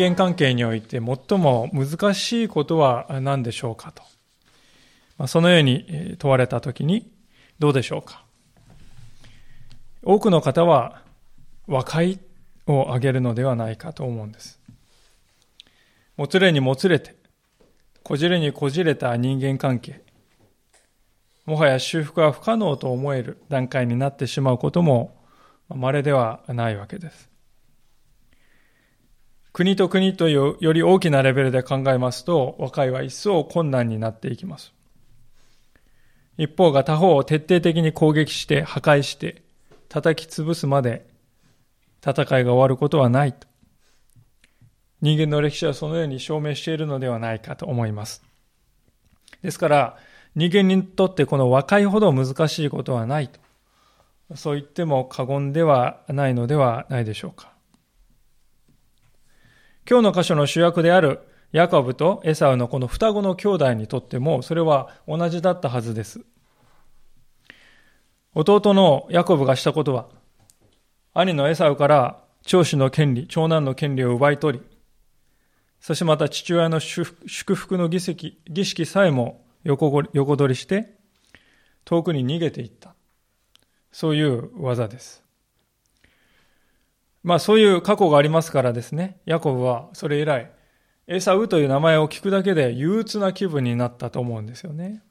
[0.00, 4.02] 間関係において最も難しいことは何でしょうかと。
[5.18, 7.10] まあ、そのように問われたときに
[7.58, 8.24] どうでしょうか。
[10.02, 11.02] 多くの方は
[11.66, 12.18] 和解
[12.66, 14.60] を挙げるのではないかと思うんです。
[16.16, 17.14] もつれにもつれて、
[18.02, 20.02] こじれにこじれた人間関係、
[21.46, 25.16] もはや修復は不可能と思える段階になってしまうことも
[25.68, 27.29] 稀ではないわけです。
[29.52, 34.72] 国と国というより大きなレベルで考えますと、和解は一層困難になっていきます。
[36.38, 39.42] 一方が他方を徹底的に攻撃して破壊して
[39.88, 41.06] 叩き潰すまで
[42.00, 43.46] 戦いが終わることはないと。
[45.02, 48.22] 人間の歴史はそのように証明しているのではないかと思います。
[49.42, 49.96] ですから、
[50.36, 53.40] 人間にとってこの和解ほど難しいことはないと。
[54.36, 57.49] そう言っても過言ではないのではないでしょうか。
[59.88, 61.20] 今日の箇所の主役である
[61.52, 66.20] ヤコブとエサウのこの双子の兄弟にとってもそれは同じだったはずです。
[68.34, 70.08] 弟のヤコブがしたことは、
[71.12, 74.64] 兄のエサウから長子の権利、長男の権利を奪い取り、
[75.80, 80.94] そしてまた父親の祝福の儀式儀式さえも横横取りして、
[81.84, 82.94] 遠くに逃げていった。
[83.90, 85.19] そういう技です。
[87.22, 90.50] まあそういう過去がありますからですね、ヤコブはそれ以来、
[91.06, 95.02] エサウという名前を聞くだけで憂鬱な気分になったと思うんですよね。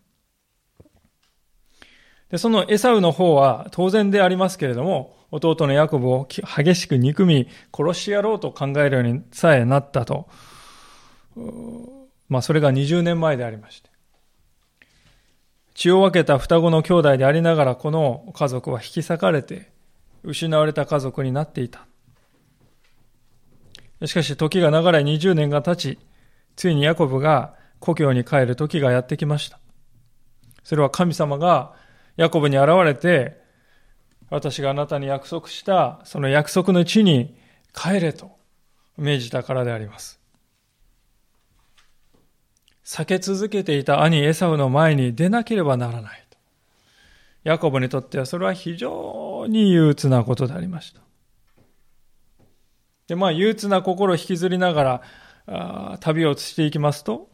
[2.30, 10.28] で、そのエサウの方は当然でありますけれども、弟のヤコブを激しく憎み、殺しやろうと考えるようにさえなったと。
[12.28, 13.90] まあそれが20年前でありまして。
[15.74, 19.72] 血を分けた双子の兄弟でありながら、この家族は引き裂かれて、
[20.24, 21.89] 失われた家族になっていた。
[24.06, 26.00] しかし時が流れ20年が経ち、
[26.56, 29.60] ついにヤコブが故郷に帰る時がやってきました。
[30.64, 31.74] それは神様が
[32.16, 33.40] ヤコブに現れて、
[34.30, 37.36] 私があなたに約束したその約束の地に
[37.74, 38.32] 帰れと
[38.98, 40.20] 命じたからであります。
[42.86, 46.30] 避け続けていた兄エサウの前に出なければならない。
[47.44, 51.02] ヤコブにとってはそれは非常に憂鬱なことでありました。
[53.10, 55.02] で、まあ憂鬱な心を引きずりなが
[55.48, 57.30] ら旅をしていきますと、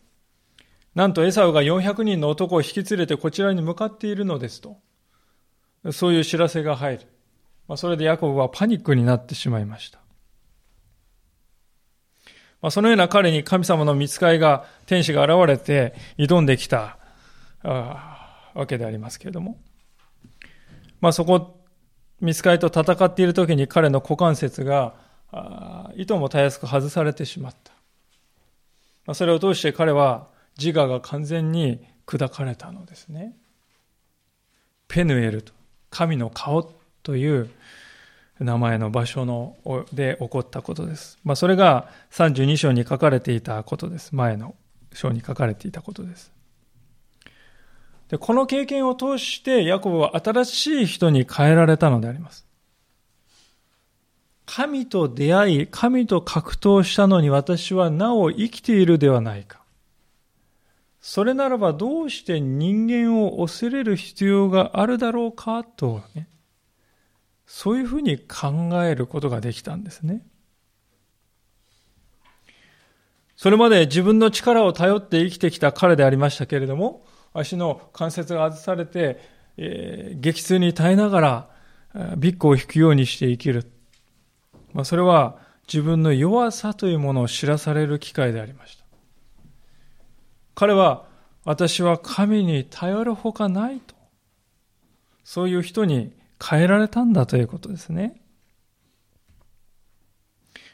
[0.95, 4.77] なんとエサウが400人の男を引き連れてこちらに向かっているのですと。
[5.91, 7.07] そういう知らせが入る。
[7.67, 9.99] まあ、それでヤコブはパニックになってしまいました。
[12.61, 16.97] まあ、そのような彼に神様の見つかいが、天使が現れて挑んできた
[17.61, 19.59] わけでありますけれども。
[21.01, 21.59] まあ、そこ、
[22.21, 24.95] 見つかいと戦っている時に彼の股関節が、
[25.95, 27.73] いともたやすく外されてしまった。
[29.05, 33.35] ま、それを通して彼は自我が完全に砕かれたのですね。
[34.87, 35.53] ペヌエルと、
[35.89, 36.73] 神の顔
[37.03, 37.49] という
[38.39, 39.55] 名前の場所の
[39.93, 41.17] で起こったことです。
[41.23, 44.15] まあ、それが32章に書かれていたことです。
[44.15, 44.55] 前の
[44.93, 46.31] 章に書かれていたことです。
[48.09, 52.45] でこの経験を通して、ヤコブは新しい人に変えられたのであります。
[54.45, 59.61] 神と出会い、神と格闘したのに私はなお生きているではないか。
[61.01, 66.27] それならばどうして人間を恐れる必要があるだろうかとね、
[67.45, 70.25] そういうふうに考えることができたんですね。
[73.35, 79.19] それまで自分の力を頼って生きてきた彼でありましたけれども、足の関節が外されて、
[79.57, 81.19] えー、激痛に耐えなが
[81.93, 83.74] ら、ビッグを引くようにして生きる。
[84.75, 85.37] まあ、それは
[85.67, 88.83] 自分の弱さというものを知らされる機会でありました。
[90.53, 91.05] 彼は
[91.45, 93.95] 私は神に頼るほかないと。
[95.23, 96.11] そういう人に
[96.43, 98.21] 変えられたんだということですね。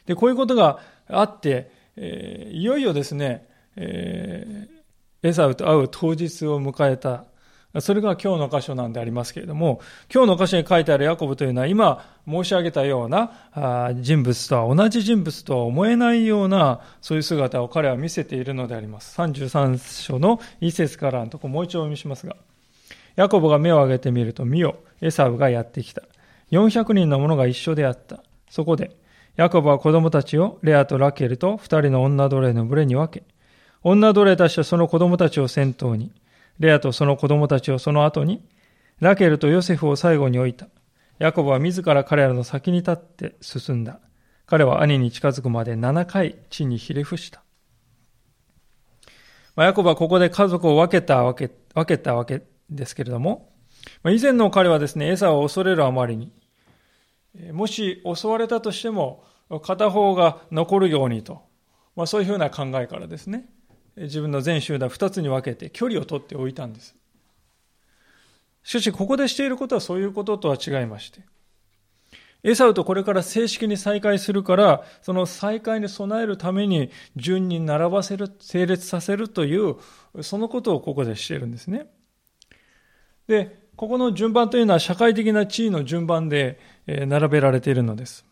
[0.08, 7.26] で、こういうことがあって、えー、いよいよですね、えー、エサウと会う当日を迎えた
[7.80, 9.80] それが今日の箇所なんでありますけれども、
[10.14, 13.32] 今日の箇所に書いてあるヤコブというのは今申し上げたような
[13.96, 19.18] 人物とは同じ人物とは思えないようなそういう姿を彼は見せているのであります。
[19.20, 22.36] 33章の一節からのとこもう一度お見せしますが、
[23.16, 26.02] ヤコブが目を上げてみると、見よ、エサウがやってきた。
[26.52, 28.24] 400人の者が一緒であった。
[28.50, 28.96] そこで、
[29.36, 33.26] ヤコブは子供たちをレアとラケルと二人の女奴隷の群れに分け、
[33.84, 36.12] 女奴隷たちとその子供たちを先頭に、
[36.62, 38.48] レアとその子供たちをその後に、
[39.00, 40.68] ラケルとヨセフを最後に置いた。
[41.18, 44.00] ヤコブは自ら彼らの先に立って進んだ。
[44.46, 47.44] 彼は兄に近づくまで7回地にひれ伏した。
[49.56, 53.52] まあ、ヤコブはここで家族を分けたわけ、分けたわけですけれども、
[54.04, 56.32] まあ、以前の彼はですね、エサを恐れるあまりに、
[57.54, 59.24] もし襲われたとしても、
[59.64, 61.42] 片方が残るようにと、
[61.96, 63.50] まあ、そういうふうな考えからですね、
[64.02, 66.96] 自分の全集団2つに分けて距離を取っておいたんです。
[68.64, 71.22] しかし、ここでしていることはそういうこととは違いまして、
[72.44, 79.76] エサウとこれから正式に再会するから、その再会に備えるために順に並ばせる、整列させるという、
[80.22, 81.88] そのことをここでしているんですね。
[83.28, 88.26] で、ここの順番というのは社会的な地位の順番で並べられているのです。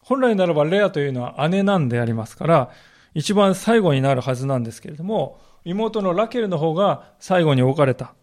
[0.00, 2.70] 本来ならばレアというのは姉なんでありますから、
[3.14, 8.14] 一番最後になるはずなんですけれども、妹のラケルの方が最後に置かれた。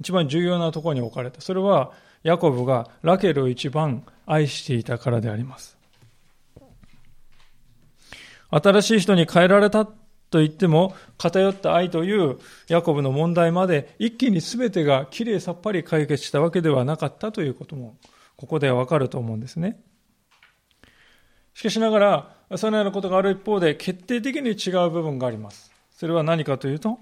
[0.00, 1.40] 一番重要なところに置かれた。
[1.40, 1.92] それは
[2.22, 5.78] ヤコブがラケルを一番愛していたからであります。
[8.50, 12.38] 新しい人に変えられたと言っても、偏った愛という
[12.68, 17.98] ヤコブの問題まで一気に全てがきれいさっぱり解決したわけではなかったということも、
[18.36, 19.80] ここではわかると思うんですね。
[21.54, 25.70] しかしながら、そのようなことがある一方で、決定的に違う部分があります。
[25.90, 26.98] それは何かというと、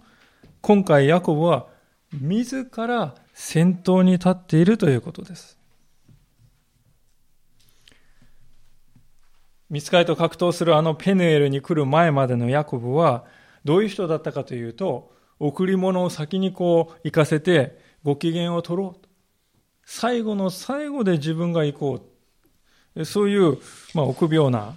[0.60, 1.66] 今回ヤコブは
[2.12, 5.58] 自ら先頭に立っているということです。
[9.70, 13.24] 見つかりと格闘するあのペヌエルに来る前までのヤコブは
[13.64, 19.08] どういう人だったかというと、贈り物を先にこう行かせてご機嫌を取ろうと。
[19.84, 22.00] 最後の最後で自分が行こ
[22.94, 23.04] う。
[23.06, 23.58] そういう、
[23.94, 24.76] まあ、臆病な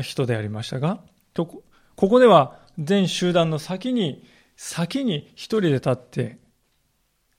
[0.00, 1.00] 人でありましたが、
[1.34, 1.64] こ
[1.96, 4.24] こでは全集団の先に、
[4.56, 6.38] 先に一人で立って、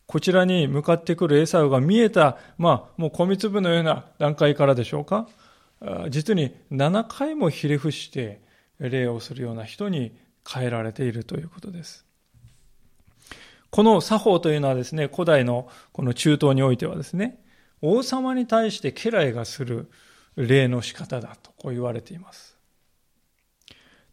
[0.05, 5.27] こちらに向かってくるエサウが見えた、まあ、もう米粒のような段階からでしょうか。
[6.09, 8.41] 実に7回もひれ伏して
[8.79, 10.15] 礼をするような人に
[10.47, 12.05] 変えられているということです。
[13.69, 17.43] この作法というのはですね、古代のこの中東においてはですね、
[17.81, 19.89] 王様に対して家来がする
[20.35, 22.57] 礼の仕方だとこう言われています。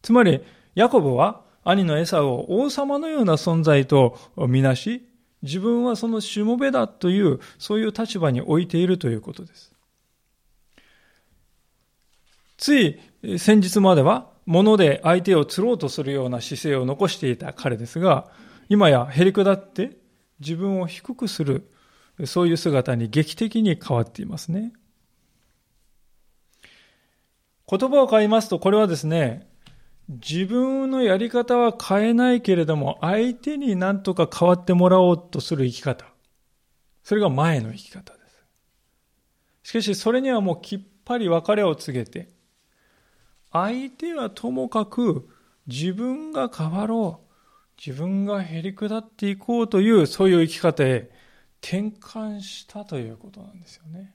[0.01, 0.41] つまり、
[0.75, 5.07] ヤコブは兄のエサを王様のような存在とみなし、
[5.41, 9.71] 自分はそのしもべだという、そういう立場に置いているということです。
[12.57, 12.99] つい
[13.37, 18.29] 先日までは物で相手を釣ろうとするような姿勢を残していた彼ですが、
[18.69, 19.97] 今やへりくだって
[20.39, 21.71] 自分を低くする、
[22.25, 24.73] そういう姿に劇的に変わっていますね。
[27.71, 29.47] 言葉を変えますと、これはですね、
[30.09, 36.05] 自分のやり方は変えないけれども、相手に何とか変わってもらおうとする生き方。
[37.01, 38.19] それが前の生き方で
[39.63, 39.69] す。
[39.69, 42.27] しかし、それにはもうきっぱり別れを告げて、
[43.53, 45.29] 相手はともかく
[45.65, 47.31] 自分が変わろう。
[47.83, 51.09] 自分が減り下っていこうという、そういう生き方へ
[51.61, 54.13] 転換したということなんですよね。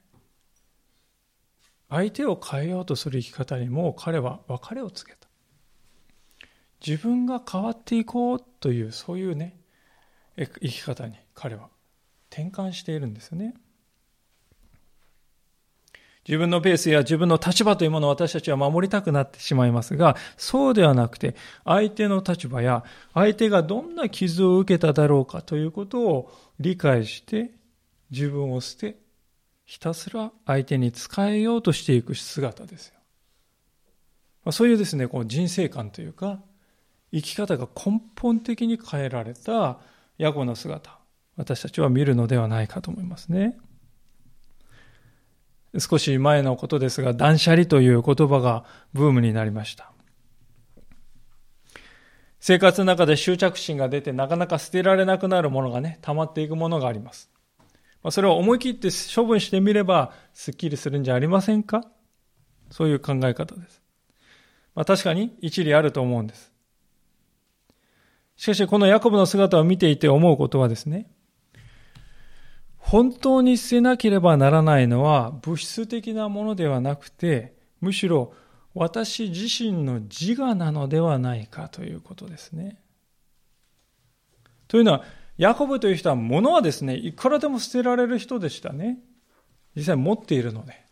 [1.89, 5.27] 相手を変えようとする生き方にも彼は別れを告げた。
[6.85, 9.57] 自分が変わっていこうというそういうね
[10.37, 11.69] 生き方に彼は
[12.31, 13.55] 転換しているんですね
[16.29, 22.83] 自分のペースや自分の立場というものを私たちは守りたくなってしまいますが、そうではなくて、相手の立場や
[23.15, 27.53] 相手がどんな傷を受けただろうかということを理解して、
[28.11, 28.97] 自分を捨て、
[29.67, 32.95] ひたすら相手に仕えようとしていく姿ですよ。
[34.45, 36.41] まあそういうですね、こう人生観というか、
[37.13, 39.81] 生き方が根本的に変えられた
[40.19, 40.99] 野暮な姿、
[41.37, 43.59] 私たちは見るのではないかと思いますね。
[45.79, 49.93] 少し前のことですが、断捨離という言葉がブームになりました。
[52.39, 57.31] 生活の中で執着心が出てなかなか捨てられなくなるものがね、溜まっていくものがあります。
[58.11, 61.85] それを思い切って処分してみれば、すっきりするんじゃありませんか？
[62.71, 63.83] そういう考え方です。
[64.75, 66.53] まあ、確かに一理あると思うんです。
[68.37, 71.11] しかし、このヤコブの姿を見ていて思うことはですね、
[72.77, 78.35] 本当に捨てなければならないのは物質的なものではなくて、むしろ
[78.75, 82.79] 私自身の自我なのではないかということですね。
[84.69, 85.05] というのは、
[85.39, 88.99] ヤコブという人は物はですね、いくらでも捨てられる人でしたね。
[89.75, 90.87] 実際持っているので。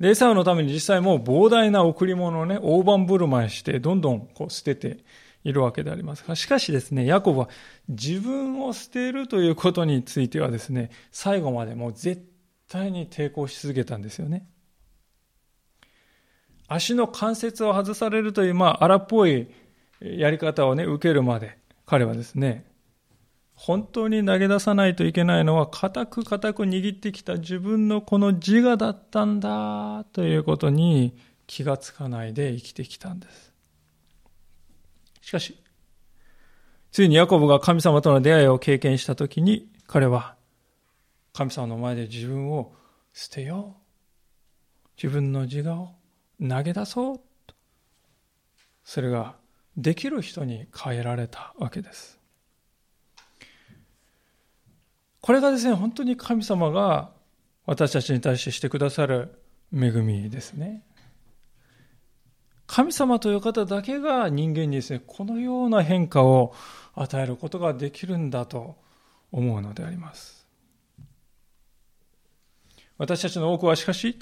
[0.00, 5.04] で、エサウのために実際もう膨大な贈り物をね、大盤振る舞いして、どんどんこう捨てて
[5.44, 7.48] いるわけでありますが、しかしですね、ヤコブは
[7.88, 12.26] 自分を捨てるということについてはですね、最後までもう絶
[12.68, 14.46] 対に抵抗し続けたんですよね。
[16.66, 19.48] 足の関節を外されるという、まあ、荒っぽい
[20.00, 22.64] やり方をね、受けるまで、彼はですね、
[23.54, 33.52] 本当に投げ出さないといけないのは、固く固く握ってきた自分のこの自我だったんだ、ということに気がつかないで生きてきたんです。
[35.20, 35.56] しかし、
[36.90, 40.36] ついにヤコブが神様との出会いを経験したときに、彼は、
[41.32, 42.74] 神様の前で自分を
[43.12, 43.84] 捨てよう。
[44.96, 45.94] 自分の自我を
[46.40, 47.20] 投げ出そう。
[48.84, 49.36] それが
[49.76, 52.18] できる人に変えられたわけです。
[55.20, 57.10] これがですね、本当に神様が
[57.66, 59.38] 私たちに対してしてくださる
[59.72, 60.82] 恵みですね。
[62.66, 66.54] 神様という方だけが人間にですね、このような変化を
[66.94, 68.76] 与えることができるんだと
[69.32, 70.46] 思うのであります。
[72.96, 74.18] 私たちの多くはしかし、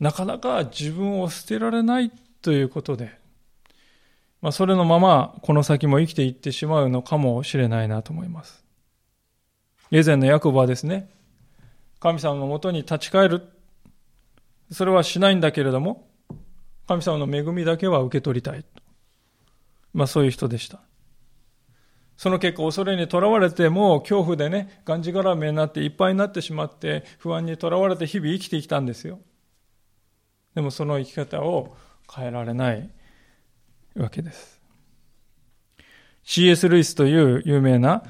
[0.00, 2.10] なかなか自分を捨てられない
[2.42, 3.17] ということで、
[4.40, 8.64] まあ、それのままこの先も生きていってしまうのかもしれないなと思います。
[9.90, 11.10] 以前のヤコブはですね、
[11.98, 13.48] 神様のもとに立ち返る。
[14.70, 16.08] それはしないんだけれども、
[16.86, 18.64] 神様の恵みだけは受け取りたい。
[19.92, 20.80] まあそういう人でした。
[22.16, 29.20] その結果、恐れにとらわれて、もう恐怖でね、がんじがらめになっていっぱいになってしまって、不安にとらわれて日々生きてきたんですよ。
[30.54, 31.76] でもその生き方を
[32.12, 32.90] 変えられない
[34.02, 34.60] わけです。
[36.24, 36.68] C.S.
[36.68, 38.02] ルイスという有名な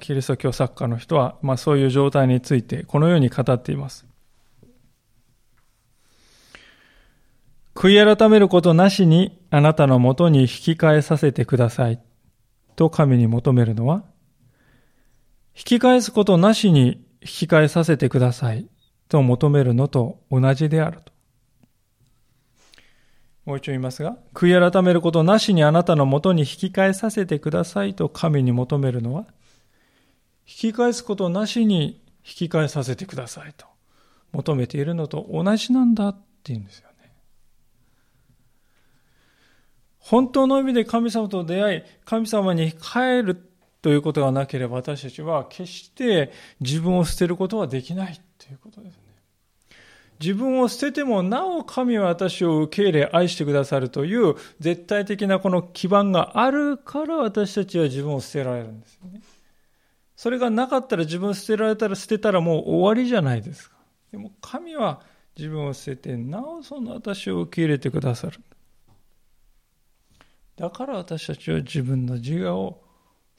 [0.00, 4.06] キリスト教作家の人は、まあ、そういう状態についてこのように語っています。
[7.74, 12.00] 悔い改めることなしにあなたのもとに引き返させてください
[12.76, 14.02] と神に求めるのは、
[15.56, 18.68] 引き返すことなしに引き返させてください
[19.08, 21.09] と求めるのと同じであると。
[23.44, 29.26] もう一度言いますが、悔い改めることなしにあなたのもとに引き返させてくださいと神に求めるのは、
[30.46, 33.66] 引き返すことなしに引き返させてくださいと
[34.32, 37.12] 求めているのと同じなんだって言うんですよね。
[39.98, 43.36] 本当の意味で神様と出会い、神様に帰る
[43.82, 46.30] ということがなければ私たちは決して
[46.60, 48.99] 自分を捨てることはできないということです。
[50.20, 59.22] 自分を捨ててもなお神は私を受け入れ愛してくださるという絶対的なこの基盤があるから私たちは自分を捨てられるんですよね。
[60.16, 63.76] それがなかったら自分を捨てられたら捨てたらもう終わりじゃないですか。
[64.12, 65.00] でも神は
[65.34, 68.40] 自分を捨ててなおその私を受け入れてくださる。
[70.56, 72.82] だから私たちは自分の自我を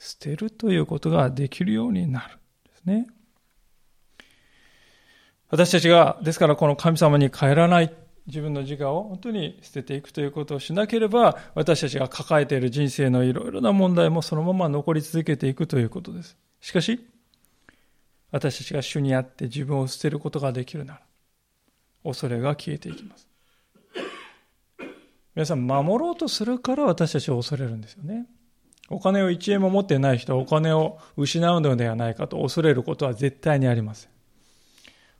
[0.00, 3.06] 捨てるということができるようになるんですね。
[5.52, 7.92] 私たちが、ですからこの神様に帰らない
[8.26, 16.38] 自分の自我を本当に捨てていくということをしなければ、私たちが抱えている人生のいろいろな問題もそのまま残り続けていくということです。
[16.62, 17.06] しかし、
[18.30, 21.00] 私たちが主にあって自分を捨てることができるなら、
[22.02, 23.28] 恐れが消えていきます。
[25.34, 28.24] 皆さん、守ろうとするから私たちを恐れるんですよね。
[28.88, 34.11] お金を1円も持ってない人はお金を失うのではないかと恐れることは絶対にありません。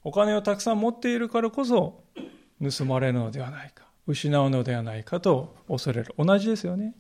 [0.05, 2.03] お金をたくさん持っているからこそ
[2.61, 6.15] 盗まれるのではないか、失うのではないかと恐れる。
[6.19, 6.95] 同じですよね。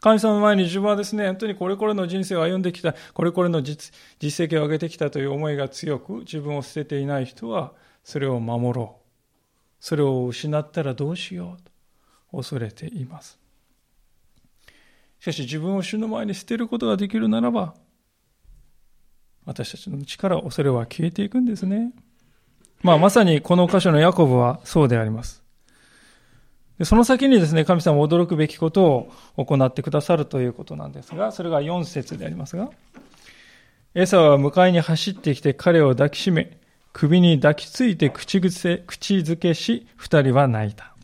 [0.00, 7.72] 神様の前に自分はですね、本当にこれこれの人生を歩んできた、これこれの実績を上げてきたという思いが強く、自分を捨てていない人は、
[8.04, 9.06] それを守ろう。
[9.80, 13.38] それを失ったらどうしようと恐れています。
[15.20, 17.74] しかし自分を主の前に捨てることができるならば、
[19.44, 21.92] 私たちの力、恐れは消えていくんですね。
[22.86, 25.42] まあ、まさにこの箇所のヤコブはそうであります。
[26.84, 32.70] その先にですね、神様驚くべきことを行ってくださるということなんですが、それが4節でありますが、
[33.96, 36.58] エサは迎えに走ってきて彼を抱きしめ、
[36.92, 40.94] 首に抱きついて口癖、口づけし、二人は泣いた。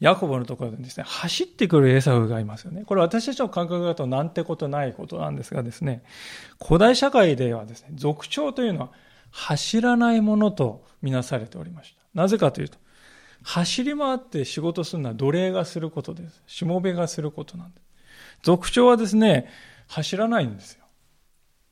[0.00, 2.84] ヤコブのところでですね、走ってくるエサウがいますよね。
[2.86, 6.02] これ私たちの感覚だとなんてことないことなんですがですね、
[6.64, 8.90] 古代社会ではですね、族長というのは
[9.32, 12.02] 走らないものとみなされておりました。
[12.14, 12.78] なぜかというと、
[13.42, 16.42] 走り回って仕事するのは奴隷がすることです。
[16.46, 17.82] しもべがすることなんです。
[18.42, 19.48] 族長はですね、
[19.88, 20.84] 走らないんですよ。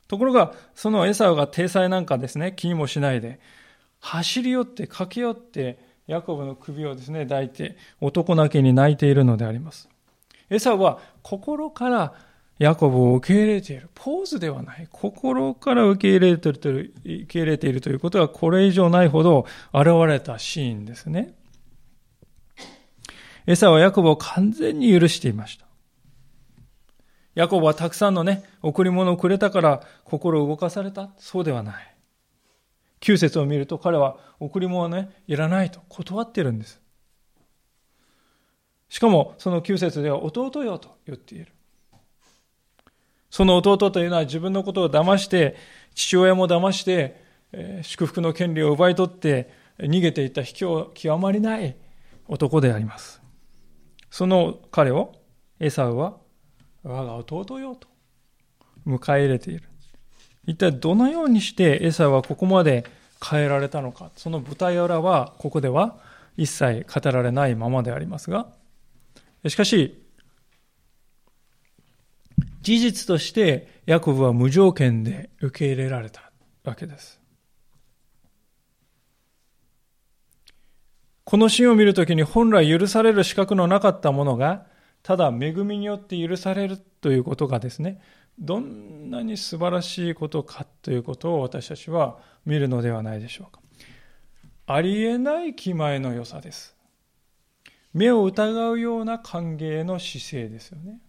[0.09, 3.39] ところが、そのエサウが体裁なんかですね、気にもしないで、
[4.01, 9.89] 走り寄って、駆け寄って、ヤコブの首をですね、抱いて、男泣きに泣いているのであります。
[10.49, 12.15] エサウは心から
[12.61, 13.89] ヤコブを受け入れている。
[13.95, 14.87] ポーズではない。
[14.93, 21.35] 心から受け入れているという、受け入れているということはこれ以上ないほど現れたシーンですね。
[23.47, 25.65] エサはヤコブを完全に許していました。
[27.35, 31.13] ヤコブはたくさんのね、贈り物をくれたから心を動かされた。
[31.17, 31.97] そうではない。
[33.01, 36.79] 9節を見ると彼は贈り物はね、いらないと断ってるんです。
[38.91, 41.55] しかもその9節では弟よと言っている。
[43.31, 45.57] その弟というのは自分のことを騙して、
[45.95, 47.23] 父親も騙して、
[47.83, 51.77] 祝福の権利を奪い取って逃げていった卑怯極まりない
[52.29, 53.21] 男であります。
[54.11, 55.15] その彼を
[55.59, 56.17] エサウは
[56.83, 57.89] 我が弟よと
[58.87, 59.69] 迎え入れている。
[60.47, 62.85] 一体どのようにしてエサウはここまで
[63.23, 64.11] 変えられたのか。
[64.17, 65.99] その舞台裏はここでは
[66.37, 68.49] 一切語られないままでありますが、
[69.49, 70.00] しかし、
[72.61, 76.31] 事実としてヤコブは無条件で受け入れられた
[76.65, 77.21] わけです。
[81.25, 84.67] このシーンを見るときに本来許される資格のなかったものが、
[85.03, 88.01] ただ恵みによって許されるということがですね、
[88.39, 93.61] どんなに素晴らしいことかということを私たちは見るのではないでしょうか。
[94.67, 96.77] ありえない気前の良さです。
[97.93, 101.01] 目を疑うような歓迎の姿勢ですよね。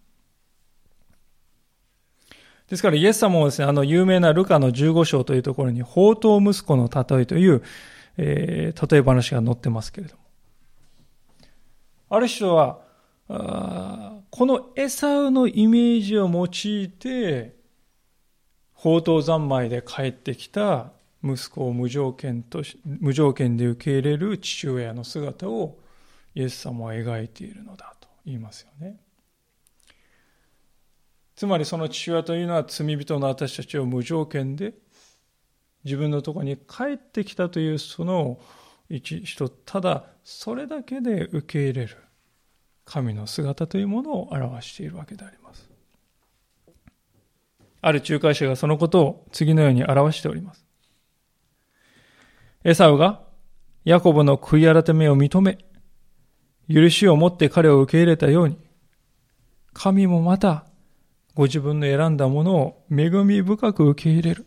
[2.71, 7.61] ですからイエス様もですね、あの有名なルカの15章というところに、宝刀息子の例えという、
[8.15, 10.21] えー、例え話が載ってますけれども。
[12.11, 12.79] ある人は、
[13.27, 17.55] このエサウのイメージを用いて、
[18.77, 25.77] 宝刀三昧で帰ってきた息子を無条件と無条件で受け入れる父親の姿を
[26.35, 28.95] イエス様は描いているのだと言いますよね。
[31.35, 34.73] つまりその父親というのは罪人の私たちを無条件で
[35.83, 38.39] 自分のところに帰ってきたというその
[38.89, 41.97] 一人ただそれだけで受け入れる
[42.85, 45.69] 神の姿というものを表しているわけであります。
[47.81, 50.65] ある仲介者がそのことを次のように表しております。
[52.63, 53.21] エサウが
[53.85, 55.57] ヤコブの悔い改めを認め、
[56.71, 58.57] 許しを持って彼を受け入れたように、
[59.73, 60.65] 神もまた
[61.33, 64.45] ご自分の選んだものを恵み深く受け入れる。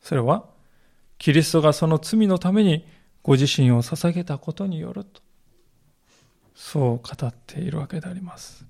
[0.00, 0.44] それは、
[1.18, 2.86] キリストがその罪のために
[3.22, 5.20] ご自身を捧げたことによると、
[6.54, 8.64] そう語っているわけであります。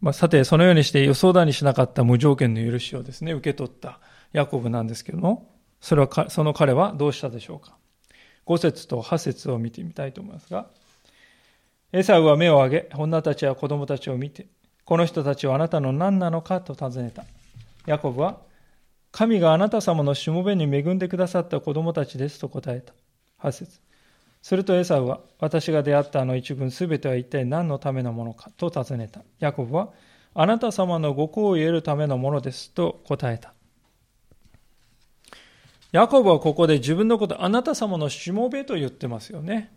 [0.00, 3.98] まあ、さて、そのようにして予想だにしなかった無条件の許しをですね、受け取った
[4.32, 7.76] ヤコブなんですけども、それは、その彼はどうしたでしょうか。
[8.46, 10.68] 5節と8節を見てみたいと思いますが、
[11.90, 14.46] エサウは目を上げ、女たちや子供たちを見て、
[14.84, 17.24] この人たちはあなたの何なのかと尋ねた。
[17.86, 18.40] ヤコブは、
[19.10, 22.92] 神があなた様のしもべに恵んでくださった子供たちですと答えた。
[23.40, 23.80] 8節
[24.42, 29.22] するとエサウは、私が出会ったあの一群すべては一体何のためのものかと尋ねた。
[29.38, 29.88] ヤコブは、
[30.34, 33.54] あなた様のご好を得るためのものですと答えた。
[35.92, 39.72] ヤコブはここで自分のこと、あなた様のしもべと言ってますよね。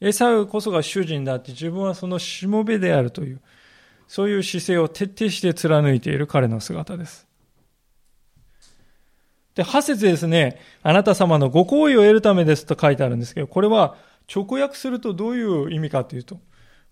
[0.00, 3.40] エサウこそが主人だって自分はそのしもべであるという、
[4.08, 7.26] そういう姿勢を徹底して貫いている彼の姿です。
[9.54, 13.96] で、8節ですね、あなた様のご好意を得るためですと書いてあるんですけど、これは
[14.32, 16.40] 直訳するとどういう意味かというと、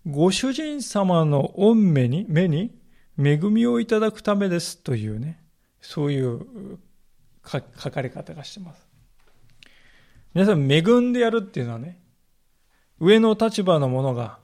[0.07, 2.75] ご主人様の御目に、目に
[3.19, 5.39] 恵みをいただくためですというね、
[5.79, 6.79] そういう
[7.45, 8.87] 書かれ方がしてます。
[10.33, 11.99] 皆さん、恵んでやるっていうのはね、
[12.99, 14.39] 上の立場のものが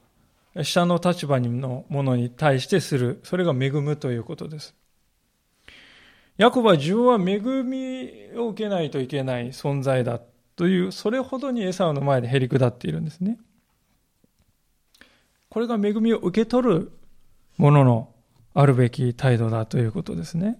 [0.63, 3.21] 下の立場のものに対してする。
[3.23, 4.75] それが恵むということです。
[6.37, 10.19] ヤコブは自分は恵みを受けないといけない存在だ
[10.55, 13.37] という、それほどにエサウの前でへり下っているんですね。
[15.49, 16.91] これが恵みを受け取る
[17.57, 18.13] ものの
[18.53, 20.59] あるべき態度だということですね。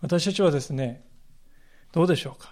[0.00, 1.04] 私たちはですね、
[1.92, 2.51] どうでしょうか？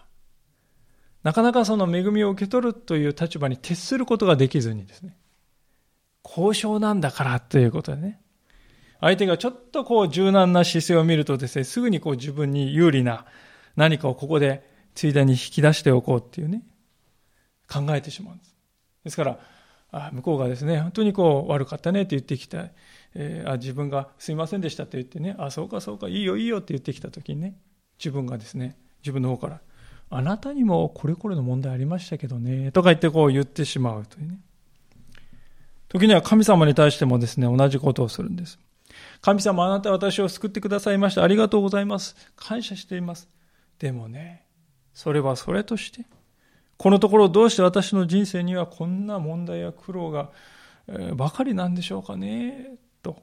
[1.22, 5.16] なかなかその恵みを受け取るという立場に徹することができずにですね、
[6.24, 8.20] 交渉なんだからということでね、
[9.00, 13.26] 相手がちょっとこう柔軟な姿勢を見るとですね、すぐにこう自分に有利な
[13.76, 16.62] 何かをここでついでに引き出しておこうっていうね、
[17.68, 18.54] 考えてしまうんです。
[19.04, 19.38] ですから、
[19.92, 22.68] あ向こうがですね、本当にこう悪かったねって言ってきた、
[23.14, 27.56] えー、あ自分がすいませんでしたって言ってね、あ、そうかそうか、いいよいいよって言ってきたときにね、
[27.98, 29.61] 自分がですね、自分の方から、
[30.10, 34.40] あなたにもこれこれの問題ありましたけどね、とか言ってこう言ってしまうというね。
[35.88, 38.58] 時には神様に対してもですね、同じことをするんです。
[39.20, 41.22] 神様あなたは私を救ってくださいました。
[41.22, 42.16] ありがとうございます。
[42.36, 43.28] 感謝しています。
[43.78, 44.44] でもね、
[44.92, 46.04] それはそれとして、
[46.76, 50.30] このところどうして私の人生にはこんな問題や苦労が
[51.14, 53.22] ばかりなんでしょうかね、と。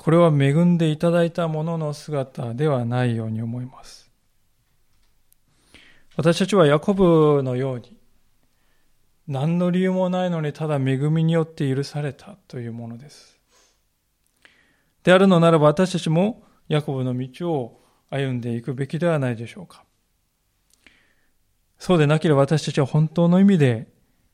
[0.00, 4.10] これは恵んでいただいたものの姿ではないように思います。
[6.16, 7.98] 私たちはヤコブのように、
[9.28, 13.38] 何の理由もないのにただ恵みによって許されたというものです。
[15.02, 19.84] であるのならば私たちもヤコブの道を歩んでいくべきではないでしょうか。
[21.78, 23.86] そうでなければ私たちは本当の意味で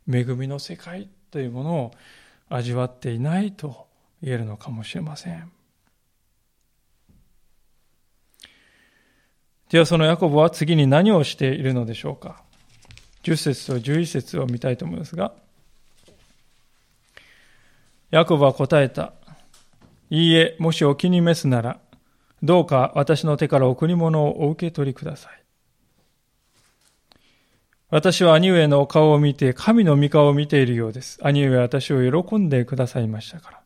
[0.09, 1.91] 恵みの世界というものを
[2.51, 3.89] 味わっていないと
[4.23, 5.56] 言えるのかもしれません。
[9.71, 12.43] ではそのヤコブは次に何をしているのでしょうか
[13.25, 15.33] ？10節と11節を見たいと思いますが、
[18.11, 19.13] ヤコブは答えた。
[20.09, 21.81] いいえ、もしお気に召すなら、
[22.43, 25.43] どうか私の手から贈り物をお受け取りください。
[27.91, 31.19] 私は兄上のお顔を見て、神の御顔を見ているようです。
[31.23, 33.61] 兄上は私を喜んでくださいましたから。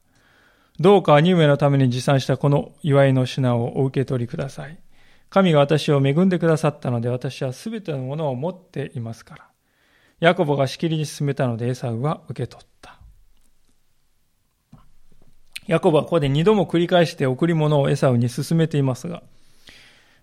[0.78, 4.78] どうか兄上のために持参したこの祝いの品をお受け取りください。
[5.30, 9.46] 神が私を恵んでくださったので、私はすべてのものを持っていますから。
[10.18, 13.00] ヤコボがしきりに進めたのでエサウは受け取った。
[15.66, 19.22] ヤコブはここで二度も繰り返して贈り物をエサウに進めていますが、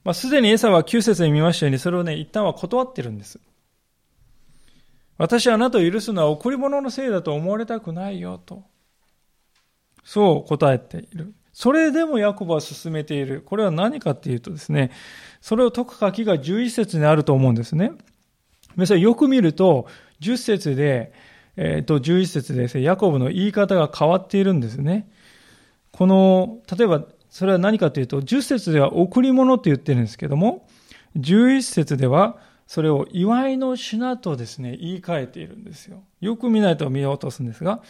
[0.03, 3.39] まあ、すでにエサウは9節に見ましたように、それをね、一旦は断ってるんです。
[5.17, 8.63] 私はあなたを許すのは贈り物のせいだと思われたくないよと。
[10.03, 11.33] そう答えている。
[11.57, 13.41] それでもヤコブは進めている。
[13.41, 14.91] これは何かっていうとですね、
[15.41, 17.93] それを解く書きが11節にあると思うんですね。
[18.75, 19.87] 皆さんよく見ると、
[20.21, 21.11] 10節で、
[21.55, 25.09] えっ、ー、と、11節でですね、ヤコブの言い方が変わっているんですね。
[25.91, 30.67] この、例えば、それは何かというと、10節では贈り物って言ってるんですけども、
[31.15, 36.03] 11節では、それを祝いの品とですね、言い換えているんですよ。
[36.21, 37.81] よく見ないと見落とすんですが、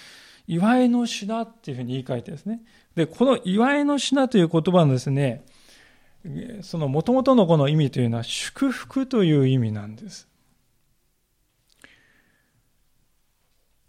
[0.47, 2.61] 祝いの品っていうふうに言い換えてですね。
[2.95, 5.43] で、この祝いの品という言葉のですね、
[6.61, 10.27] その元々のこの意味というのは祝福という意味なんです。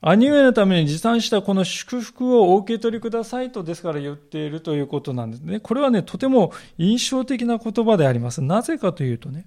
[0.01, 5.59] 兄上のために持参したこの祝福をお受け取りくださいとですから言っているということなんですね。
[5.59, 8.40] これはね、とても印象的な言葉であります。
[8.40, 9.47] なぜかというとね、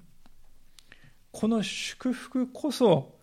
[1.32, 3.16] この祝福こそ、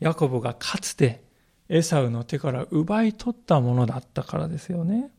[0.00, 1.22] ヤコブがかつて
[1.68, 5.10] エサウの手から奪い取ったものだったからですよね。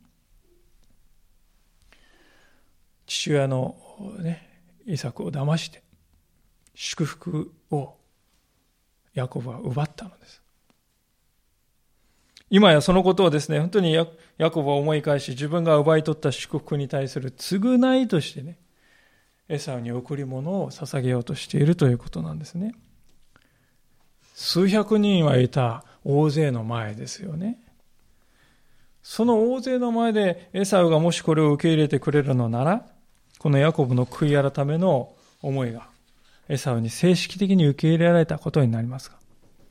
[3.08, 3.76] 父親の
[4.20, 4.48] ね、
[4.86, 5.84] イサクを騙して、
[6.74, 7.96] 祝福を
[9.14, 10.42] ヤコブは奪ったのです。
[12.50, 14.06] 今やそのことをですね、本当にヤ
[14.52, 18.60] コブは思い返し、自分が奪い取った祝福に対する償いとしてね、
[19.48, 22.76] エサウに贈り物を捧げようとしているということなんですね。
[24.34, 27.60] 数百人はいた大勢の前ですよね。
[29.02, 32.86] その大勢の前でエサウがもしこれを受け入れてくれるのなら、
[33.40, 35.88] このヤコブの悔い改めの思いが
[36.48, 39.18] エサウに正式的に受け入れられたことになりますが。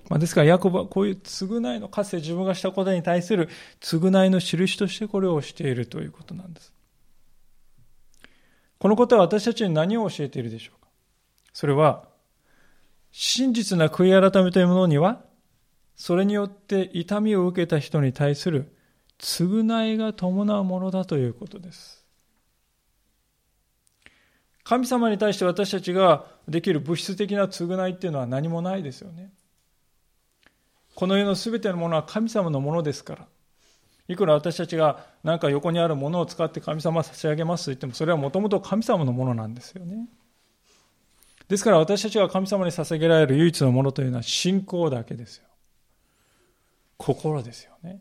[0.08, 3.48] まあ、ですから、ヤコブはこういう償いの、かつて自分がしたことに対する
[3.80, 6.72] 償いの印としてこれをしているということなんです。
[8.78, 10.88] このことは私たちに何を教えているでしょうか
[11.52, 12.04] それは、
[13.12, 15.24] 真実な悔い改めというものには、
[15.96, 18.72] それによって痛みを受けた人に対する
[19.18, 22.04] 償いが伴うものだということです。
[24.64, 29.30] 神様に対して私たちができる物質的な償いっていうのは何もないですよね。
[30.94, 33.26] この世の全てのものは神様のものですから。
[34.06, 40.08] いくら私たちが何か横にあるものを使って神様差し上げますと言っても、それはもともと神様のものなんですよね。
[41.48, 45.44] ですから私たちが神様に捧げられる唯一のものというのは信仰だけですよ。
[47.04, 48.00] 心ですよね。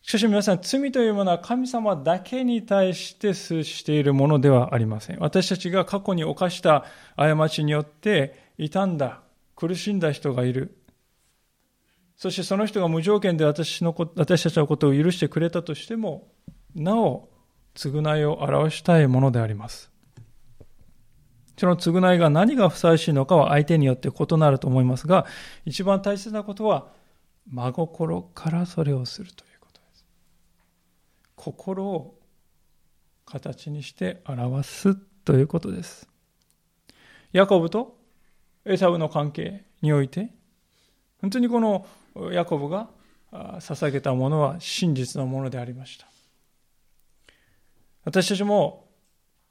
[0.00, 5.18] しかし皆さん、罪というものは神様だけに対してしているものではありません。
[5.18, 6.84] 私たちが過去に犯した
[7.16, 9.20] 過ちによって傷んだ
[9.54, 10.78] 苦しんだ人がいる。
[12.16, 16.28] そしてその人が無条件で私のこ私たちのことを許してくれたとしても、
[16.74, 17.28] なお、
[17.74, 19.93] 償いを表したいものであります。
[21.56, 25.26] その償いが何がふさわしいのかは相手によって異なると思いますが、
[25.64, 26.88] 一番大切なことは、
[27.50, 30.04] 真心からそれをするということです。
[31.36, 32.18] 心を
[33.26, 36.08] 形にして表すということです。
[37.32, 37.96] ヤコブと
[38.64, 40.30] エサウの関係、において、
[41.20, 41.86] 本当にこの
[42.32, 42.88] ヤコブが
[43.32, 46.06] 捧げたものは真実のものでありました。
[48.04, 48.88] 私たちも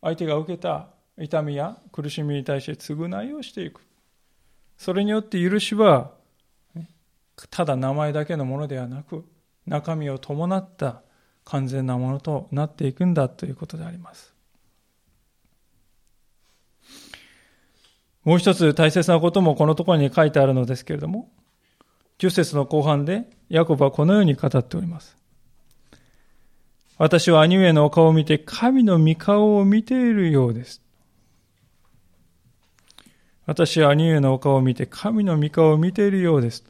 [0.02, 0.88] 相手が受けた
[1.20, 3.82] 痛みや苦しみに対して償いをしていく。
[4.78, 6.12] それによって許しは、
[7.50, 9.26] ただ名前だけのものではなく、
[9.66, 11.02] 中身を伴った
[11.46, 14.34] 完全なものとなっていくんだということであります。
[18.24, 21.30] もう一つ大切なこともこのところに書いてあるのですけれども、
[22.20, 25.18] 10節の後半でヤコブはこのように語っております。
[26.98, 30.83] 私は兄上のお顔を見て神の御顔を見ているようです。
[33.46, 36.64] 私は兄上のお顔を見て神の御顔を見ているようです。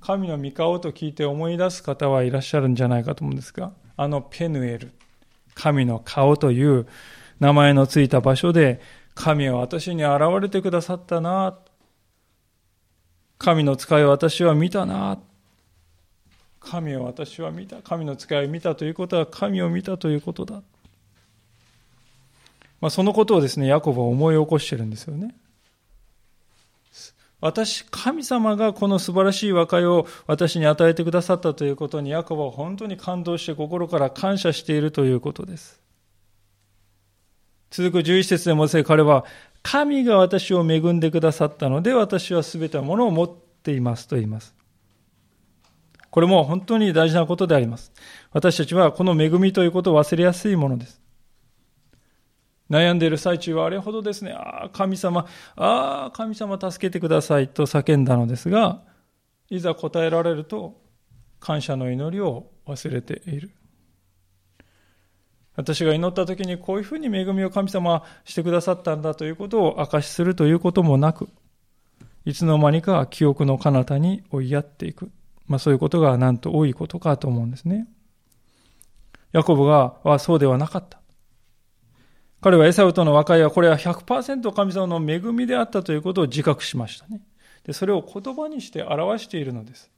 [0.00, 4.92] 神の御顔と聞いて思い出す方はいらっしゃるんじゃないかと思うんですが、あのペヌエル、
[5.54, 6.86] 神の顔という
[7.38, 8.80] 名前のついた場所で、
[9.14, 11.58] 神は私に現れてくださったな。
[13.38, 15.18] 神の使いを私は見たな。
[16.58, 17.82] 神を私は見た。
[17.82, 20.62] 神の使いを見たということは神を見たということだ。
[22.80, 25.34] まあ、そのことをですね、ヤコブは思い起こしてるんですよね。
[27.40, 35.80] 私、神様がこの素晴らしい和解を私に与えてくださったということに、ヤコブは本当に感動して心から感謝しているということです。
[37.70, 39.24] 続く11節でもですね、彼は、
[39.62, 43.30] 神が私を恵んでくださったので、私は全てのものを持っ
[43.62, 44.54] ていますと言います。
[46.10, 47.92] これも本当に大事なことであります。
[48.32, 51.00] 私たちはこの恵みということを忘れやすいものです。
[52.70, 58.82] 悩んでいる最中はあれほどですね、ああ、神様、ああ、神様助けてくださいと叫んだのですが、
[59.48, 60.80] いざ答えられると、
[61.40, 63.50] 感謝の祈りを忘れている。
[65.56, 71.28] 私が祈った時にこういうふうに恵みを神様はしてくださったんだということを証しするということもなく、
[72.24, 75.10] いつの間にか記憶の彼方に追いやっていく。
[75.46, 77.88] まあそういうことがなんと多いことかと思うんですね。
[79.32, 80.99] ヤコブがはそうではなかった。
[82.40, 87.20] 彼はエサウとの和解はこれは100%神様の恵みであったということを自覚しましたね。
[87.64, 89.90] で、それを言葉にして表しているのです。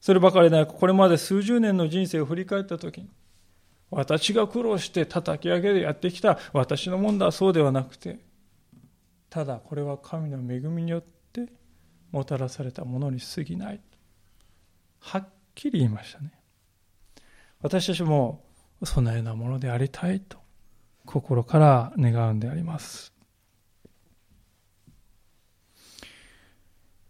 [0.00, 3.08] そればかりでなく、これまで数十年の人生を振り返ったときに、
[3.90, 8.18] 私が苦労して叩き上げでやってきた私のもんだそうではなくて、
[9.30, 11.48] ただこれは神の恵みによって
[12.10, 13.80] もたらされたものに過ぎない。
[14.98, 16.32] はっきり言いましたね。
[17.62, 18.44] 私たちも
[18.84, 20.38] そのようなものでありたいと
[21.06, 23.12] 心から願うんであります。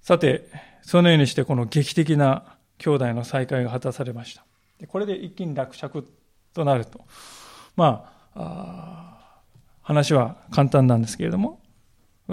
[0.01, 0.49] さて、
[0.83, 4.45] そのようにしてこの劇的な兄弟の再会が果たされました。
[4.89, 6.07] これで一気に落着
[6.53, 7.07] となると。
[7.77, 9.41] まあ、
[9.83, 11.61] 話は簡単なんですけれども、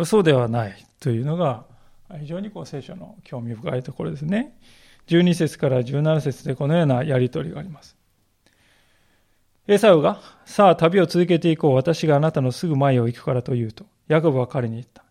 [0.03, 1.65] そうではないというのが
[2.19, 4.57] 非常にこう聖書の興味深いところですね。
[5.07, 7.95] 12節から17節でこのようなやりとりがあります。
[9.71, 11.75] エサウが、さあ旅を続けていこう。
[11.75, 15.05] 私があなたのすぐ前を行くからと言うと、ヤコブは彼に言った。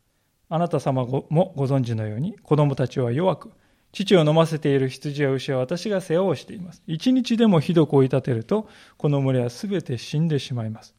[0.50, 3.52] あなた様もご存知のように、子供たちは弱く、
[3.92, 6.82] 父を飲ませている羊や牛は私が世話をしています。
[6.86, 8.68] 一日でもひどく追い立てると、
[8.98, 10.94] この群れはすべて死んでしまいます。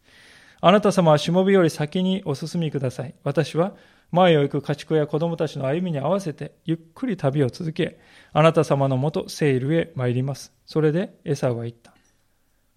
[0.59, 3.13] あなた様はしもべより先にお進みください。
[3.23, 3.75] 私は
[4.09, 7.99] 前を行く家畜や子供たちの歩みに合わせて、ゆっくり旅を続け、
[8.33, 10.51] あなた様のもと、セイルへ参ります。
[10.65, 11.90] それでエサウは言った。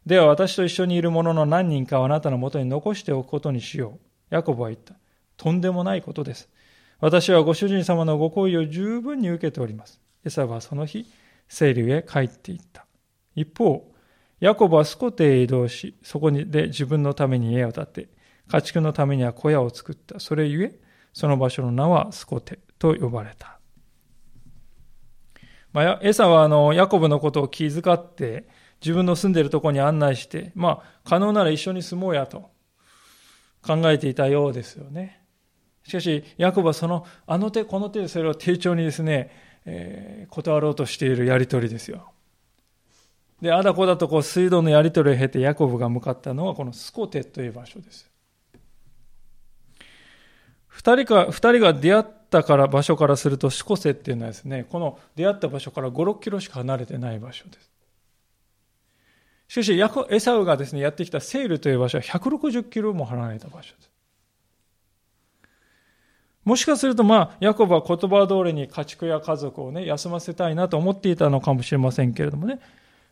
[0.07, 3.99] では私と一緒にいる者の何人かをあなたのもとに残しておくことにしよ
[4.31, 4.35] う。
[4.35, 4.95] ヤコブは言った。
[5.37, 6.49] とんでもないことです。
[7.01, 10.01] 私はご主人様のご好意を十分に受けております。
[10.25, 11.07] エサはその日、
[11.49, 12.87] セイルへ帰っていった。
[13.35, 13.91] 一方、
[14.41, 18.09] ヤコブはスコテへ移動し、そこで自分のために家を建て、
[18.49, 20.21] 家畜のためには小屋を作った。
[20.21, 20.81] それゆえ、
[21.15, 23.59] その場所の名はスコテと呼ばれた。
[25.73, 28.49] まあ、エサはあのヤコブのことを気遣って、
[28.85, 32.51] 自分の住んでいるところに案内して、まあ、可能なら一緒に住もうやと
[33.67, 35.25] 考えていたようですよね。
[35.85, 39.31] しかし、ヤコブはその、あの手この手でそれを丁重にですね、
[39.65, 42.11] えー、断ろうとしているやりとりですよ。
[43.41, 48.11] で、あだこだとこう水道のやりとりを経てヤコブが向かったのはこのスコテという場所です。
[50.67, 57.74] 二人か、二人が出会ったから場所からするとスコセっていうのはですね、この出会った場所から5、6キロしか離れてない場所です。
[59.55, 63.91] しかし、エサウがですね、やってきたセールという場所は160キロも離れた場所です。
[66.45, 72.59] もしかすると、まあ、ヤコブは言葉通りに家畜や家族をね、休ませたいなと思っていたのかもしれませんけれどもね。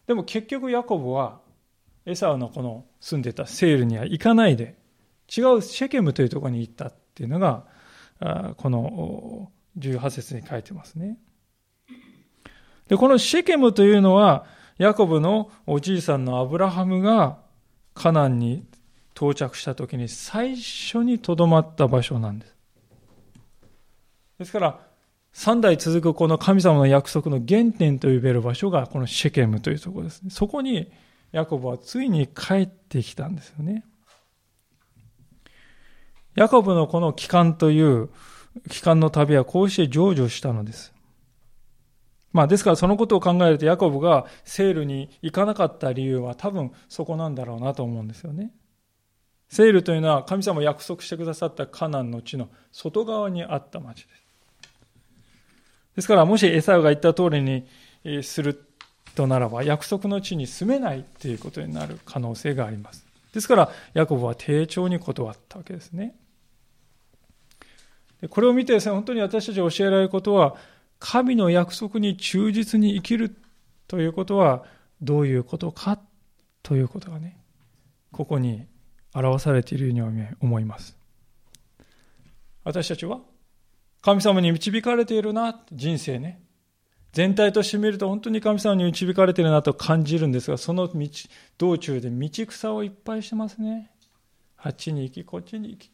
[0.08, 1.38] でも結局ヤコブは、
[2.06, 4.74] エサウのこの住んでたセールには行かないで、
[5.28, 7.66] 違うシェケムというところに行ったっていうのが、
[8.56, 11.18] この18節に書いてますね。
[12.88, 14.44] で、このシェケムというのは、
[14.78, 17.38] ヤコブのおじいさんのアブラハムが
[17.94, 18.64] カナンに
[19.14, 22.56] 到着した時に最初にとどまった場所なんです。
[24.38, 24.80] ですから、
[25.32, 30.30] 三代続くこの神様の約束の原点と呼べる場所がこのシェケムというところですね。
[30.30, 30.90] そこに
[31.32, 33.84] ヤコブはついに帰ってきたんですよね。
[36.34, 38.10] ヤコブのこの帰還という
[38.68, 40.91] 帰還の旅はこうして成就したのです。
[42.32, 48.52] まあですからそのことを考えるとヤコブがセールに行かなかった理由は多分そこなんだろうなと思うんですよね。
[49.48, 54.22] セールというのは神様約束してくださったカナンの地の外側にあった町です。
[55.96, 57.66] ですからもしエサウが言った通りに
[58.22, 58.64] する
[59.14, 63.04] とならば約束の地に住めないということになる可能性があります。
[63.34, 66.14] ですからヤコブは丁重に断ったわけですね。
[68.30, 70.56] これを見てですね、本当に私たちが教えられることは、
[71.04, 73.36] 神の約束に忠実に生きる
[73.88, 74.64] ということは
[75.02, 75.98] どういうことか
[76.62, 77.36] ということがね、
[78.12, 78.66] ここに
[79.12, 80.96] 表されているように思います。
[82.62, 83.18] 私たちは
[84.00, 86.40] 神様に導かれているな、人生ね。
[87.12, 91.08] 全体として見ると本当に神様に導かれているなと感じるんですが、その道、
[91.58, 93.90] 道中で道草をいっぱいしてますね。
[94.56, 95.90] あっちに行き、こっちに行き。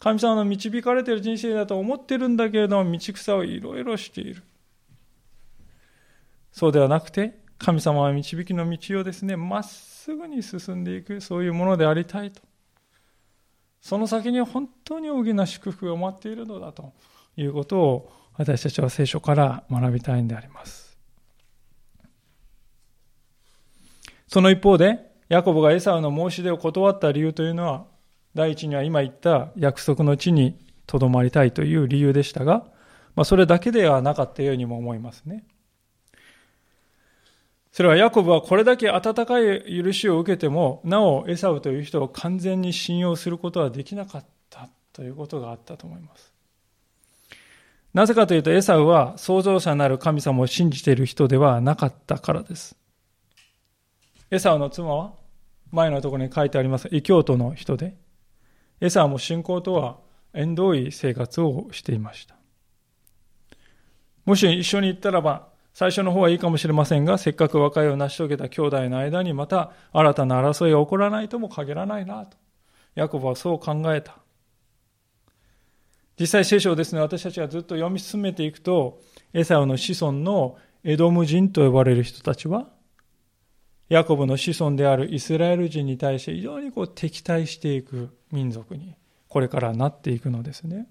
[0.00, 4.42] 神様の導かれている人生だと思ってるんだけれども、道草をいろいろしている。
[6.50, 12.40] そうではなくて、神様は導きの道をですね、まっすぐに進んでいく、そういうものでありたいと。
[13.82, 16.94] その先に本当に大きな祝福が待っているのだと
[17.36, 20.96] いうことを私たちは聖書から学びたいんであります。
[24.28, 27.89] その一方で、ヤコブがエサウの申し出を断った理由というのは、
[28.34, 32.64] 第一には今言った約束の地にとどまりたいという理由でしたが、
[33.14, 35.44] まあ、それだけではなかったようにも思いますね。
[37.72, 46.32] それはヤコブはこれだけ温かい許しを受けても、なおエサウという人を完全に信用することはできなかったということがあったと思います。
[47.94, 52.76] なぜかというとエサウは創造者なる神様を信じている人ではなかったからです。
[54.30, 55.12] エサウの妻は
[55.72, 57.96] 前のところに書いてあります異教徒の人で、
[58.80, 59.98] エサも信仰とは
[60.32, 62.36] 縁遠い生活をしていました。
[64.24, 72.36] もし一緒に行ったらば、最初の方はいいかもしれませんが、せっかく和解を成し遂げた兄弟の間にまた新たな争いが起こらないとも限らないなと。
[72.94, 74.16] ヤコブはそう考えた。
[76.18, 79.00] 実際聖書をですね、私たちがずっと読み進めていくと、
[79.32, 82.68] エサウの子孫のエドム人と呼ばれる人たちは、
[83.90, 88.94] ヤコブの子孫であるイスラエル人に対して非常にこう敵対していく民族に
[89.28, 90.86] これからなっていくのですね。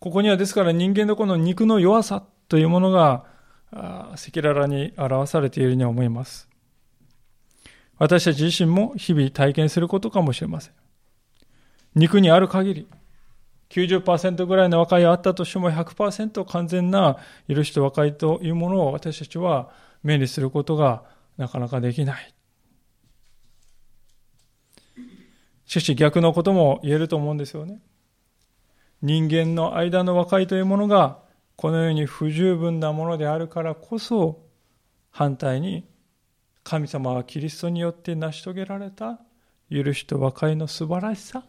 [0.00, 3.26] ここにはですから人間のこの肉の弱さというものが
[3.70, 6.48] 赤裸々に表されているように思います。
[7.98, 10.72] 私たち自身も日々体験することかもしれません。
[11.94, 12.88] 肉にある限り、
[13.68, 19.70] 90%ぐらいの和解があったとしても100%完全な許しと和解というものを私たちは
[20.02, 21.04] 目にすることが
[21.36, 22.34] なかなかできない。
[25.66, 27.80] しかし逆のことも言えると思うんですよね。
[29.02, 31.20] 人間の間の和解というものが
[31.56, 34.42] このように不十分なものであるからこそ
[35.10, 35.86] 反対に
[36.64, 39.20] 神様はキリストによって成し遂げられた
[39.70, 41.44] 許しと和解の素晴らしさ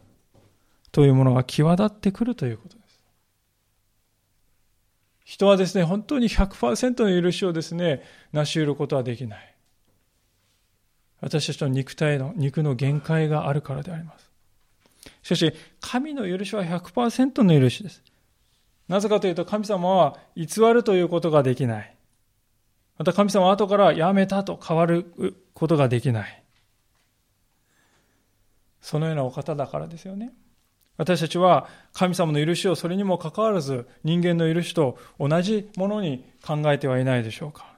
[0.90, 2.81] というものが際立ってくるということです。
[5.32, 9.54] 人はですね、本当に100%の許しをですね、成し得ることはできない。
[11.22, 14.30] 私たちの肉体の、肉の限界があるからであります。
[15.22, 18.02] しかし、神の許しは100%の許しです。
[18.88, 21.96] なぜかというと、神様は偽るということができない。
[22.98, 26.44] また神様は後からやめたと変わることができない。
[28.82, 30.34] そのようなお方だからですよね。
[30.96, 37.72] 私たちは神様の許しをそれにもかかわらず人間の許しと同じものに考えてはいないでしょうか。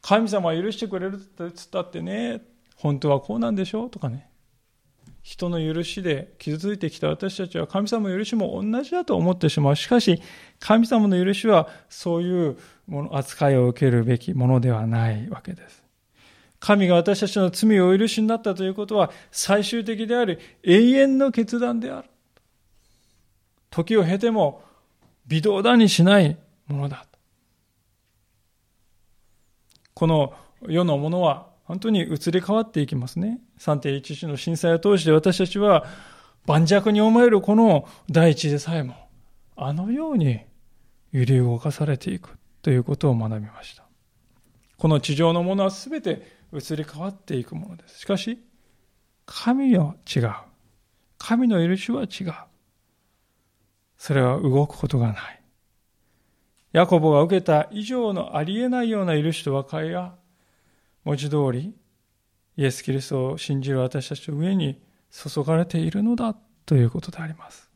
[0.00, 2.42] 神様は許してくれるって言ったってね、
[2.76, 4.28] 本当はこうなんでしょうとかね。
[5.22, 9.76] 人の許しで傷ついてきた私たちは神様の許しも同じだと思ってしまう。
[9.76, 10.20] しかし、
[10.60, 15.82] 神様の許しはそういうもの扱いを受けるべきものではないわけです。
[16.60, 22.08] 神が私たちの罪をお許しになったということは最終的である永遠の決断である。
[23.74, 24.62] 時を経ても
[25.26, 27.06] 微動だにしないものだ。
[29.94, 30.32] この
[30.68, 33.40] 世のものは本当に移り変わっていきますね。
[33.58, 35.84] 3.11の震災を通して私たちは
[36.46, 38.94] 盤石に思えるこの大地でさえも、
[39.56, 40.40] あのように
[41.10, 43.84] 揺り動かされていくということを学びました。
[44.76, 48.00] この地上のものは全て移り変わっていくものです。
[48.00, 48.38] しかし、
[49.26, 50.32] 神は違う。
[51.18, 52.34] 神の許しは違う。
[54.04, 55.42] それは動くことがない。
[56.72, 60.14] ヤコブが受けた以上のありえないような許しと和解が、
[61.04, 61.74] 文字通り、
[62.58, 64.78] イエス・キリストを信じる私たちの上に
[65.10, 66.36] 注がれているのだ
[66.66, 67.70] ということであります。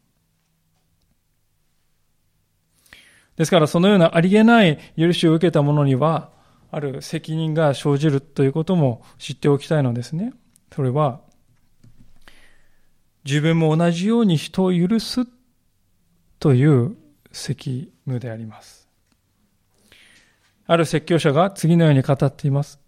[3.36, 6.30] ですからそのようなありえない許しを受けた者には、
[6.70, 10.34] ある責任が生じるということも知っておきたいのですね。
[10.74, 11.22] それは、
[13.24, 15.26] 自分も同じように人を許す
[16.38, 16.96] という
[17.32, 18.88] 責務であります。
[20.66, 22.78] ある説教者が次のように語っています。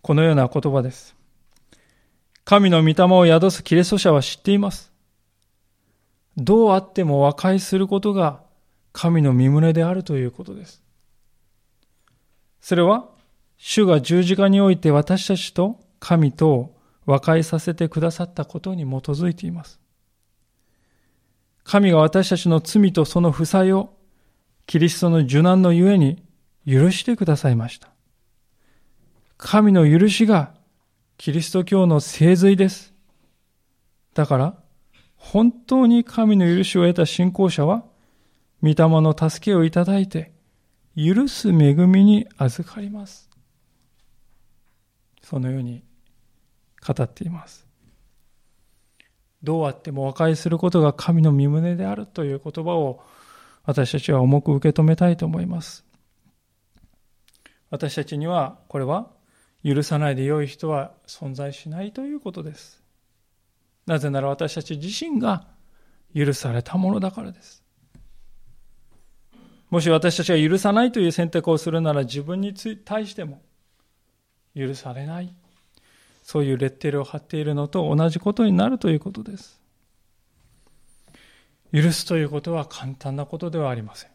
[0.00, 1.14] このような言葉です。
[2.44, 4.92] 神の御霊を宿すキリスト者は知っています。
[6.36, 8.42] どうあっても和解することが
[8.92, 10.82] 神の身旨であるということです。
[12.60, 13.08] それは、
[13.58, 16.74] 主が十字架において私たちと神と
[17.06, 19.81] 和解させてくださったことに基づいています。
[21.64, 23.94] 神が私たちの罪とその負債を
[24.66, 26.22] キリストの受難のゆえに
[26.66, 27.88] 許してくださいました。
[29.36, 30.54] 神の許しが
[31.18, 32.92] キリスト教の聖髄です。
[34.14, 34.58] だから、
[35.16, 37.84] 本当に神の許しを得た信仰者は、
[38.62, 40.32] 御霊の助けをいただいて、
[40.96, 43.30] 許す恵みに預かります。
[45.22, 45.82] そのように
[46.84, 47.66] 語っています。
[49.42, 53.02] どうあっても和解することが神の身旨であるという言葉を
[53.64, 55.84] 私たちは重く受け止めたいと思います。
[57.70, 59.10] 私たちにはこれは
[59.64, 62.82] 許さないで良い人は存在しないということです。
[63.86, 65.46] なぜなら私たち自身が
[66.14, 67.62] 許されたものだからです。
[69.70, 72.52] もし私たちが許さないという選択をするなら自分に
[72.84, 73.40] 対しても
[74.54, 75.34] 許されない。
[76.22, 79.60] そういうレッテルを貼っているのと同じことになるということです。
[81.72, 84.10] 許すということは簡単なことではありません。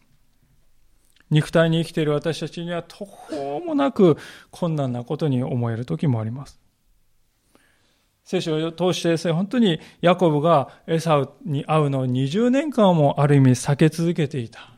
[1.30, 4.18] 肉体に生きている私たちには途方もなく
[4.52, 6.60] 困難なことに思える時もあります。
[8.24, 14.72] 聖書を通してですね、本当にヤコブがエサウに会うのを20年間もある意味避け続けていた。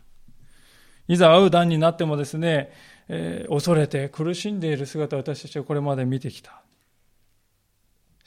[1.08, 2.72] いざ会う段になってもですね、
[3.08, 6.62] えー、恐れて苦しんでいる姿を私たちはこれまで見てきた。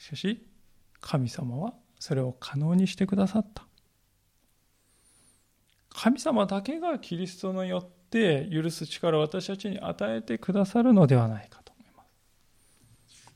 [0.03, 0.45] しかし、
[0.99, 3.63] 神様はそれを可能にしてくださった。
[5.87, 13.29] 神様だけがキリストによって許す力を私たちに与えてくださるのではないかと思います。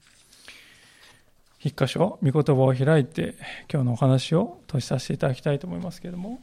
[1.59, 3.35] 一箇所、御言葉を開いて
[3.71, 6.41] 今日のお話を閉じさせていただきたいと思いますけれども、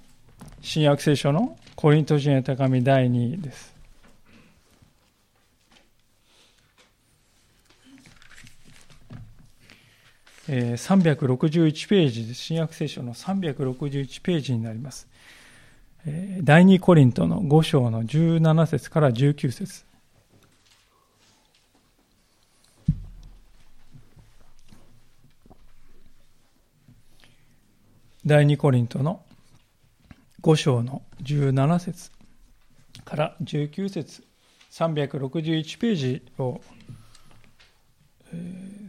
[0.62, 3.73] 新約聖書のコリント人へ手紙第2です。
[10.48, 12.34] 361ページ。
[12.34, 15.08] 新約聖書の361ページになります。
[16.42, 19.84] 第2コリントの5章の17節から19節
[28.26, 29.22] 第2コリントの
[30.42, 32.10] 5章の17節
[33.04, 34.24] から19節
[34.70, 36.60] 361ページを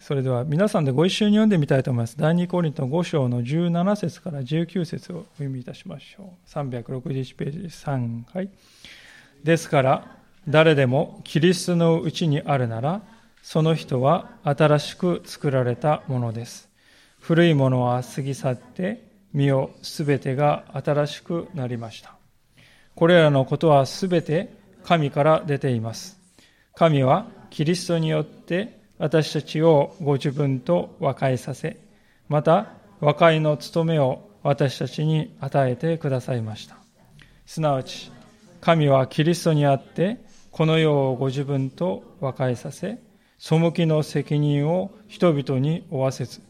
[0.07, 2.15] それでは皆さんでご一緒に読んでみたいと思います。
[2.15, 6.47] 第2コリント5章の17節から19節をお読みいたしましょう。
[6.47, 8.51] 361ページ3回。
[9.43, 13.01] ですから、誰でもキリストのうちにあるなら、
[13.41, 16.69] その人は新しく作られたものです。
[17.19, 22.15] 古いものは過ぎ去って、身をすべてが新しくなりました。
[22.93, 24.53] これらのことはすべて
[24.83, 26.19] 神から出ています。
[26.75, 31.77] 神はキリストによって私たちをご自分と和解させ、
[32.29, 36.77] また和解の務めを私たちに与えてくださいました。
[37.45, 38.11] すなわち、
[38.61, 42.99] 神はキリストにあって、この世をご自分と和解させ、
[43.37, 46.41] 背きの責任を人々に負わせず、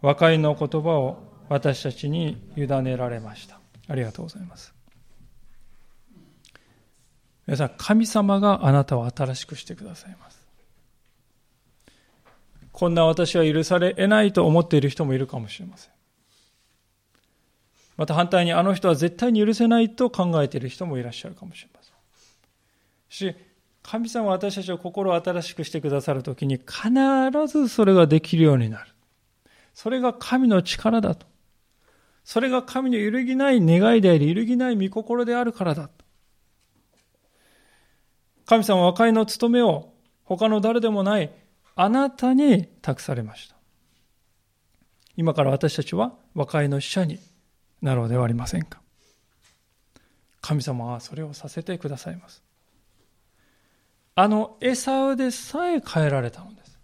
[0.00, 3.60] 和解の言葉を私たちに委ねられました。
[3.88, 4.74] ありがとうございます。
[7.46, 10.41] 皆さん、神様があなたを新しくしてくださいます。
[12.72, 15.92] こんな私は許され得ないと思っている人もいるかもしれません。
[17.96, 21.94] また反対にあの人は絶対に許せないと考えている人もいらっしゃるかもしれません。
[23.08, 23.36] し、
[23.82, 26.90] 神様は私たちを心を新しくしてくださるときに必
[27.46, 28.90] ずそれができるようになる。
[29.74, 31.26] それが神の力だと。
[32.24, 36.04] それが神の揺るぎない願いであり、揺るぎない御心であるからだと。
[38.46, 39.92] 神様は和解の務めを
[40.24, 41.30] 他の誰でもない
[41.74, 43.56] あなたに託されました。
[45.16, 47.18] 今から私たちは和解の使者に
[47.80, 48.80] なろうではありませんか。
[50.40, 52.42] 神様はそれをさせてくださいます。
[54.14, 56.78] あのエサウでさえ変えられたのです。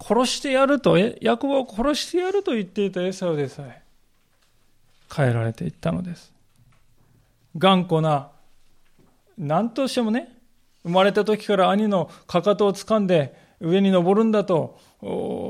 [0.00, 3.82] 殺してやると、ヤコブを殺してやると言っていたエサウでさえ
[5.14, 6.32] 変えられていったのです。
[7.56, 8.30] 頑固な、
[9.38, 10.41] 何としてもね、
[10.84, 14.78] 生まれた時から兄のかかとを掴んで上に登るんだと、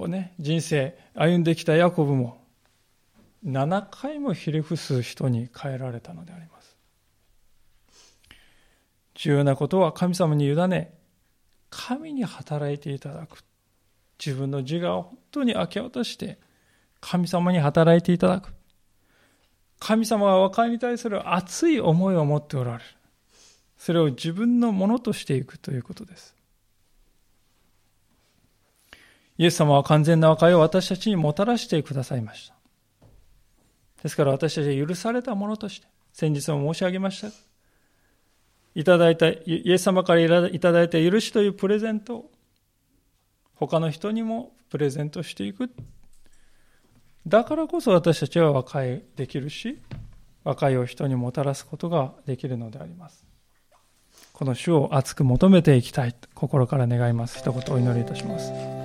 [0.08, 2.42] ね、人生歩んできたヤコブも
[3.44, 6.76] 7回もひれ伏す人に変えられたのであります。
[9.14, 10.94] 重要なことは神様に委ね、
[11.70, 13.42] 神に働いていただく。
[14.24, 16.38] 自分の自我を本当に明け渡して、
[17.00, 18.54] 神様に働いていただく。
[19.80, 22.84] 神様は和解に対する熱い思いを持っておられる。
[23.82, 26.36] それを自分のものとしていくということです。
[29.38, 32.54] イエス様は完全な和解を私たちにもたらしてくださいました。
[34.04, 37.30] ですから私たちは許されたものとして、先日も申し上げました。
[38.76, 42.30] いただいた、イエス様からいただいた許しというプレゼントを
[43.56, 45.72] 他の人にもプレゼントしていく。
[47.26, 49.80] だからこそ私たちは和解できるし、
[50.44, 53.31] 和解を人にもたらすことができるのであります。
[54.32, 57.38] この主を熱く求めていきたい心から願います。
[57.38, 58.81] 一言お祈りいたします。